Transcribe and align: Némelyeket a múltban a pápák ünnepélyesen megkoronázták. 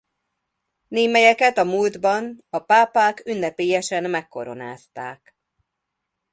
Némelyeket 0.87 1.57
a 1.57 1.63
múltban 1.63 2.43
a 2.49 2.59
pápák 2.59 3.21
ünnepélyesen 3.25 4.09
megkoronázták. 4.09 5.35